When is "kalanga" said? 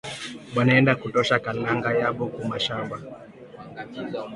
1.45-1.89